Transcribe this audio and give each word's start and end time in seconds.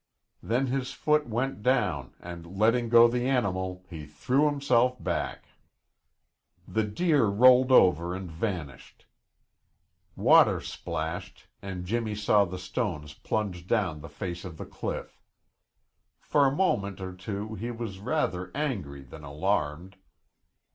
Then 0.41 0.65
his 0.65 0.93
foot 0.93 1.27
went 1.27 1.61
down, 1.61 2.15
and 2.19 2.57
letting 2.57 2.89
go 2.89 3.07
the 3.07 3.29
animal, 3.29 3.85
he 3.87 4.07
threw 4.07 4.47
himself 4.47 4.95
back. 4.99 5.49
The 6.67 6.81
deer 6.83 7.25
rolled 7.27 7.71
over 7.71 8.15
and 8.15 8.31
vanished. 8.31 9.05
Water 10.15 10.59
splashed, 10.59 11.45
and 11.61 11.85
Jimmy 11.85 12.15
saw 12.15 12.45
the 12.45 12.57
stones 12.57 13.13
plunge 13.13 13.67
down 13.67 14.01
the 14.01 14.09
face 14.09 14.43
of 14.43 14.57
the 14.57 14.65
cliff. 14.65 15.21
For 16.19 16.47
a 16.47 16.51
moment 16.55 16.99
or 16.99 17.13
two 17.13 17.53
he 17.53 17.69
was 17.69 17.99
rather 17.99 18.49
angry 18.55 19.03
than 19.03 19.23
alarmed. 19.23 19.97